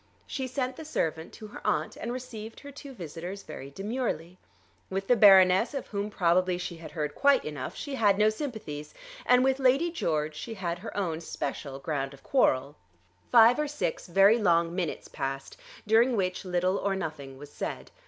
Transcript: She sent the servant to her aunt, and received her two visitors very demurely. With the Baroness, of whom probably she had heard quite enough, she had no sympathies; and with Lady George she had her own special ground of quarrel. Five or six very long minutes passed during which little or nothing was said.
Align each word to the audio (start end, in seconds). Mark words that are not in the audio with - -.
She 0.25 0.47
sent 0.47 0.77
the 0.77 0.83
servant 0.83 1.31
to 1.33 1.45
her 1.49 1.61
aunt, 1.63 1.95
and 1.95 2.11
received 2.11 2.61
her 2.61 2.71
two 2.71 2.91
visitors 2.91 3.43
very 3.43 3.69
demurely. 3.69 4.39
With 4.89 5.05
the 5.05 5.15
Baroness, 5.15 5.75
of 5.75 5.85
whom 5.89 6.09
probably 6.09 6.57
she 6.57 6.77
had 6.77 6.89
heard 6.93 7.13
quite 7.13 7.45
enough, 7.45 7.75
she 7.75 7.93
had 7.93 8.17
no 8.17 8.31
sympathies; 8.31 8.95
and 9.27 9.43
with 9.43 9.59
Lady 9.59 9.91
George 9.91 10.33
she 10.35 10.55
had 10.55 10.79
her 10.79 10.97
own 10.97 11.21
special 11.21 11.77
ground 11.77 12.15
of 12.15 12.23
quarrel. 12.23 12.77
Five 13.31 13.59
or 13.59 13.67
six 13.67 14.07
very 14.07 14.39
long 14.39 14.73
minutes 14.73 15.07
passed 15.07 15.55
during 15.85 16.15
which 16.15 16.45
little 16.45 16.77
or 16.79 16.95
nothing 16.95 17.37
was 17.37 17.51
said. 17.53 17.91